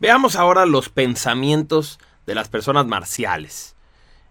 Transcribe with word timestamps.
Veamos 0.00 0.34
ahora 0.34 0.64
los 0.64 0.88
pensamientos 0.88 2.00
de 2.26 2.34
las 2.34 2.48
personas 2.48 2.86
marciales. 2.86 3.76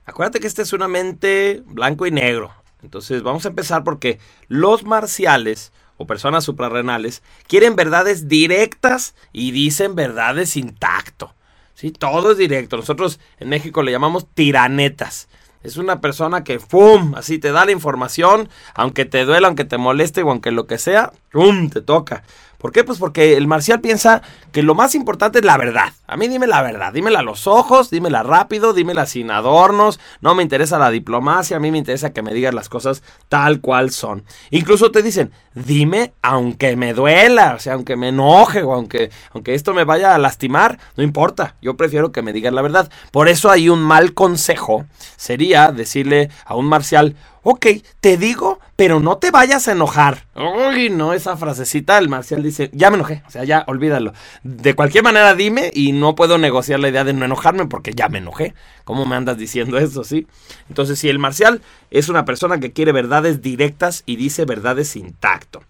Acuérdate 0.04 0.40
que 0.40 0.48
esta 0.48 0.64
es 0.64 0.74
una 0.74 0.88
mente 0.88 1.62
blanco 1.68 2.08
y 2.08 2.12
negro. 2.12 2.52
Entonces 2.82 3.22
vamos 3.22 3.46
a 3.46 3.50
empezar 3.50 3.83
porque 3.83 4.17
los 4.47 4.83
marciales 4.83 5.71
o 5.97 6.08
personas 6.08 6.43
suprarrenales 6.43 7.21
quieren 7.45 7.75
verdades 7.75 8.27
directas 8.27 9.13
y 9.32 9.52
dicen 9.52 9.93
verdades 9.93 10.50
sin 10.50 10.73
tacto. 10.73 11.36
¿sí? 11.75 11.91
Todo 11.91 12.31
es 12.31 12.39
directo. 12.39 12.75
Nosotros 12.75 13.20
en 13.38 13.49
México 13.49 13.83
le 13.83 13.91
llamamos 13.91 14.25
tiranetas. 14.33 15.29
Es 15.62 15.78
una 15.78 16.00
persona 16.00 16.44
que, 16.44 16.60
¡pum!, 16.60 17.14
así 17.16 17.38
te 17.38 17.52
da 17.52 17.66
la 17.66 17.71
información, 17.71 18.50
aunque 18.76 19.05
te 19.05 19.26
duela, 19.26 19.48
aunque 19.48 19.66
te 19.66 19.78
moleste 19.78 20.23
o 20.23 20.30
aunque 20.30 20.52
lo 20.52 20.68
que 20.68 20.78
sea, 20.78 21.12
¡pum!, 21.32 21.70
te 21.70 21.82
toca. 21.82 22.23
¿Por 22.58 22.71
qué? 22.71 22.84
Pues 22.84 23.00
porque 23.00 23.36
el 23.36 23.48
marcial 23.48 23.82
piensa 23.82 24.22
que 24.52 24.64
lo 24.64 24.76
más 24.76 24.95
importante 24.95 25.40
es 25.40 25.45
la 25.45 25.58
verdad. 25.58 25.94
A 26.12 26.18
mí 26.18 26.28
dime 26.28 26.48
la 26.48 26.64
verdad, 26.64 26.91
dímela 26.91 27.20
a 27.20 27.23
los 27.23 27.46
ojos, 27.46 27.91
dímela 27.91 28.23
rápido, 28.23 28.73
dímela 28.73 29.05
sin 29.05 29.30
adornos. 29.30 30.00
No 30.22 30.34
me 30.34 30.41
interesa 30.41 30.80
la 30.80 30.90
diplomacia, 30.90 31.58
a 31.58 31.59
mí 31.59 31.70
me 31.70 31.77
interesa 31.77 32.13
que 32.13 32.23
me 32.23 32.34
digas 32.34 32.52
las 32.52 32.67
cosas 32.67 33.04
tal 33.27 33.62
cual 33.62 33.91
son. 33.91 34.23
Incluso 34.50 34.90
te 34.90 35.03
dicen, 35.03 35.31
dime 35.53 36.14
aunque 36.23 36.76
me 36.76 36.95
duela, 36.95 37.53
o 37.53 37.59
sea, 37.59 37.76
aunque 37.76 37.95
me 37.95 38.09
enoje 38.09 38.64
o 38.64 38.73
aunque, 38.73 39.12
aunque 39.34 39.53
esto 39.53 39.76
me 39.76 39.84
vaya 39.84 40.16
a 40.16 40.17
lastimar, 40.17 40.80
no 40.95 41.03
importa, 41.03 41.58
yo 41.62 41.77
prefiero 41.77 42.12
que 42.12 42.23
me 42.23 42.34
digas 42.34 42.53
la 42.53 42.64
verdad. 42.64 42.89
Por 43.12 43.30
eso 43.30 43.52
hay 43.52 43.70
un 43.70 43.80
mal 43.80 44.16
consejo, 44.16 44.88
sería 45.16 45.72
decirle 45.72 46.31
a 46.44 46.55
un 46.55 46.66
marcial, 46.66 47.17
ok, 47.43 47.66
te 47.99 48.17
digo, 48.17 48.59
pero 48.75 48.99
no 48.99 49.17
te 49.17 49.31
vayas 49.31 49.67
a 49.67 49.73
enojar. 49.73 50.25
Uy, 50.35 50.89
no, 50.89 51.13
esa 51.13 51.38
frasecita, 51.38 51.97
el 51.97 52.09
marcial 52.09 52.43
dice, 52.43 52.70
ya 52.73 52.89
me 52.89 52.95
enojé, 52.95 53.23
o 53.27 53.31
sea, 53.31 53.43
ya 53.43 53.63
olvídalo. 53.67 54.13
De 54.43 54.73
cualquier 54.73 55.03
manera 55.03 55.35
dime 55.35 55.71
y 55.73 55.91
no 55.91 56.16
puedo 56.16 56.38
negociar 56.38 56.80
la 56.80 56.89
idea 56.89 57.03
de 57.03 57.13
no 57.13 57.25
enojarme 57.25 57.66
porque 57.66 57.94
ya 57.94 58.09
me 58.09 58.20
enojé. 58.20 58.53
¿Cómo 58.85 59.05
me 59.05 59.16
andas 59.16 59.38
diciendo 59.38 59.77
eso, 59.77 60.03
sí? 60.03 60.27
Entonces, 60.69 60.99
si 60.99 61.09
el 61.09 61.19
marcial 61.19 61.61
es 61.91 62.09
una 62.09 62.25
persona 62.25 62.59
que 62.59 62.72
quiere 62.72 62.91
verdades 62.91 63.42
directas 63.42 64.03
y 64.05 64.16
dice 64.16 64.45
verdades 64.45 64.89
sin 64.89 65.14
tacto. 65.14 65.64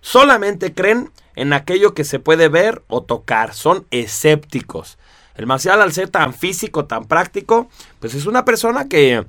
Solamente 0.00 0.74
creen 0.74 1.10
en 1.36 1.52
aquello 1.52 1.94
que 1.94 2.04
se 2.04 2.18
puede 2.18 2.48
ver 2.48 2.82
o 2.88 3.02
tocar, 3.02 3.54
son 3.54 3.86
escépticos. 3.90 4.98
El 5.34 5.46
marcial 5.46 5.80
al 5.80 5.92
ser 5.92 6.10
tan 6.10 6.34
físico, 6.34 6.84
tan 6.84 7.04
práctico, 7.06 7.68
pues 8.00 8.14
es 8.14 8.26
una 8.26 8.44
persona 8.44 8.88
que 8.88 9.24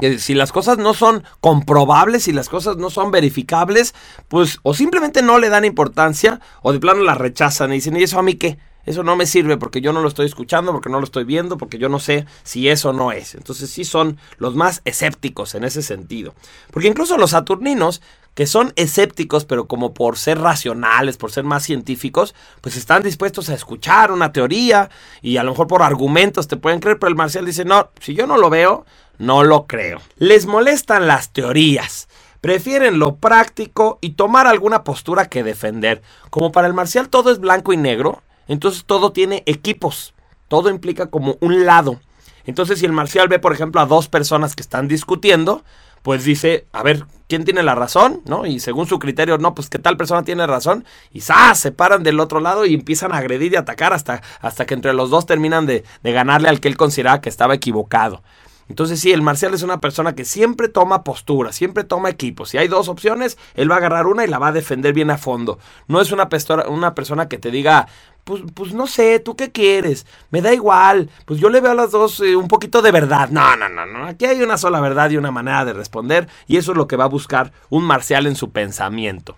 que 0.00 0.18
si 0.18 0.34
las 0.34 0.52
cosas 0.52 0.78
no 0.78 0.94
son 0.94 1.24
comprobables, 1.40 2.24
si 2.24 2.32
las 2.32 2.48
cosas 2.48 2.76
no 2.76 2.90
son 2.90 3.10
verificables, 3.10 3.94
pues 4.28 4.58
o 4.62 4.74
simplemente 4.74 5.22
no 5.22 5.38
le 5.38 5.48
dan 5.48 5.64
importancia 5.64 6.40
o 6.62 6.72
de 6.72 6.80
plano 6.80 7.02
las 7.02 7.18
rechazan 7.18 7.70
y 7.72 7.76
dicen, 7.76 7.96
¿y 7.96 8.02
eso 8.02 8.18
a 8.18 8.22
mí 8.22 8.34
qué? 8.34 8.58
Eso 8.86 9.02
no 9.02 9.16
me 9.16 9.26
sirve 9.26 9.56
porque 9.56 9.80
yo 9.80 9.92
no 9.92 10.02
lo 10.02 10.08
estoy 10.08 10.26
escuchando, 10.26 10.72
porque 10.72 10.90
no 10.90 10.98
lo 10.98 11.04
estoy 11.04 11.24
viendo, 11.24 11.56
porque 11.56 11.78
yo 11.78 11.88
no 11.88 11.98
sé 11.98 12.26
si 12.42 12.68
eso 12.68 12.92
no 12.92 13.12
es. 13.12 13.34
Entonces 13.34 13.70
sí 13.70 13.84
son 13.84 14.18
los 14.36 14.56
más 14.56 14.82
escépticos 14.84 15.54
en 15.54 15.64
ese 15.64 15.82
sentido. 15.82 16.34
Porque 16.70 16.88
incluso 16.88 17.16
los 17.16 17.30
saturninos, 17.30 18.02
que 18.34 18.46
son 18.46 18.72
escépticos, 18.76 19.44
pero 19.44 19.66
como 19.66 19.94
por 19.94 20.18
ser 20.18 20.40
racionales, 20.40 21.16
por 21.16 21.30
ser 21.30 21.44
más 21.44 21.62
científicos, 21.62 22.34
pues 22.60 22.76
están 22.76 23.02
dispuestos 23.02 23.48
a 23.48 23.54
escuchar 23.54 24.10
una 24.10 24.32
teoría 24.32 24.90
y 25.22 25.36
a 25.36 25.44
lo 25.44 25.52
mejor 25.52 25.68
por 25.68 25.82
argumentos 25.82 26.48
te 26.48 26.56
pueden 26.56 26.80
creer, 26.80 26.98
pero 26.98 27.10
el 27.10 27.16
marcial 27.16 27.46
dice, 27.46 27.64
no, 27.64 27.90
si 28.00 28.14
yo 28.14 28.26
no 28.26 28.36
lo 28.36 28.50
veo, 28.50 28.84
no 29.18 29.44
lo 29.44 29.66
creo. 29.66 30.00
Les 30.16 30.46
molestan 30.46 31.06
las 31.06 31.30
teorías. 31.32 32.08
Prefieren 32.40 32.98
lo 32.98 33.16
práctico 33.16 33.98
y 34.02 34.10
tomar 34.10 34.46
alguna 34.46 34.84
postura 34.84 35.26
que 35.28 35.42
defender. 35.42 36.02
Como 36.28 36.52
para 36.52 36.66
el 36.66 36.74
marcial 36.74 37.08
todo 37.08 37.30
es 37.30 37.38
blanco 37.38 37.72
y 37.72 37.76
negro, 37.76 38.22
entonces 38.48 38.84
todo 38.84 39.12
tiene 39.12 39.42
equipos. 39.46 40.12
Todo 40.48 40.68
implica 40.68 41.06
como 41.06 41.38
un 41.40 41.64
lado. 41.64 42.00
Entonces 42.44 42.80
si 42.80 42.84
el 42.84 42.92
marcial 42.92 43.28
ve, 43.28 43.38
por 43.38 43.54
ejemplo, 43.54 43.80
a 43.80 43.86
dos 43.86 44.08
personas 44.08 44.54
que 44.54 44.60
están 44.62 44.88
discutiendo, 44.88 45.64
pues 46.04 46.22
dice, 46.22 46.66
a 46.72 46.82
ver, 46.82 47.06
¿quién 47.28 47.46
tiene 47.46 47.62
la 47.62 47.74
razón? 47.74 48.20
¿No? 48.26 48.44
Y 48.44 48.60
según 48.60 48.86
su 48.86 48.98
criterio, 48.98 49.38
no, 49.38 49.54
pues 49.54 49.70
que 49.70 49.78
tal 49.78 49.96
persona 49.96 50.22
tiene 50.22 50.46
razón. 50.46 50.84
Y 51.10 51.22
¡zas! 51.22 51.58
se 51.58 51.72
paran 51.72 52.02
del 52.02 52.20
otro 52.20 52.40
lado 52.40 52.66
y 52.66 52.74
empiezan 52.74 53.12
a 53.12 53.16
agredir 53.16 53.54
y 53.54 53.56
atacar 53.56 53.94
hasta, 53.94 54.20
hasta 54.42 54.66
que 54.66 54.74
entre 54.74 54.92
los 54.92 55.08
dos 55.08 55.24
terminan 55.24 55.64
de, 55.64 55.82
de 56.02 56.12
ganarle 56.12 56.50
al 56.50 56.60
que 56.60 56.68
él 56.68 56.76
consideraba 56.76 57.22
que 57.22 57.30
estaba 57.30 57.54
equivocado. 57.54 58.22
Entonces 58.68 59.00
sí, 59.00 59.12
el 59.12 59.22
marcial 59.22 59.54
es 59.54 59.62
una 59.62 59.80
persona 59.80 60.14
que 60.14 60.24
siempre 60.24 60.68
toma 60.68 61.04
postura, 61.04 61.52
siempre 61.52 61.84
toma 61.84 62.10
equipo. 62.10 62.46
Si 62.46 62.58
hay 62.58 62.68
dos 62.68 62.88
opciones, 62.88 63.38
él 63.54 63.70
va 63.70 63.76
a 63.76 63.78
agarrar 63.78 64.06
una 64.06 64.24
y 64.24 64.28
la 64.28 64.38
va 64.38 64.48
a 64.48 64.52
defender 64.52 64.92
bien 64.94 65.10
a 65.10 65.18
fondo. 65.18 65.58
No 65.86 66.00
es 66.00 66.12
una, 66.12 66.28
una 66.68 66.94
persona 66.94 67.28
que 67.28 67.38
te 67.38 67.50
diga, 67.50 67.86
pues, 68.24 68.42
pues 68.54 68.72
no 68.72 68.86
sé, 68.86 69.20
¿tú 69.20 69.36
qué 69.36 69.52
quieres? 69.52 70.06
Me 70.30 70.40
da 70.40 70.52
igual, 70.52 71.10
pues 71.26 71.40
yo 71.40 71.50
le 71.50 71.60
veo 71.60 71.72
a 71.72 71.74
las 71.74 71.90
dos 71.90 72.20
eh, 72.20 72.36
un 72.36 72.48
poquito 72.48 72.82
de 72.82 72.90
verdad. 72.90 73.28
No, 73.28 73.56
no, 73.56 73.68
no, 73.68 73.86
no, 73.86 74.06
aquí 74.06 74.24
hay 74.24 74.42
una 74.42 74.56
sola 74.56 74.80
verdad 74.80 75.10
y 75.10 75.18
una 75.18 75.30
manera 75.30 75.64
de 75.64 75.74
responder 75.74 76.28
y 76.46 76.56
eso 76.56 76.72
es 76.72 76.78
lo 76.78 76.88
que 76.88 76.96
va 76.96 77.04
a 77.04 77.08
buscar 77.08 77.52
un 77.68 77.84
marcial 77.84 78.26
en 78.26 78.36
su 78.36 78.50
pensamiento. 78.50 79.36